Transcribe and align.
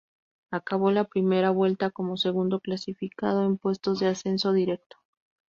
Acabó 0.49 0.89
la 0.89 1.03
primera 1.03 1.51
vuelta 1.51 1.91
como 1.91 2.17
segundo 2.17 2.59
clasificado, 2.59 3.45
en 3.45 3.59
puestos 3.59 3.99
de 3.99 4.07
ascenso 4.07 4.51
directo. 4.51 4.97